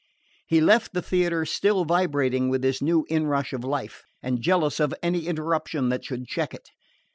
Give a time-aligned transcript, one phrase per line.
[0.47, 4.95] He left the theatre still vibrating with this new inrush of life, and jealous of
[5.03, 6.71] any interruption that should check it.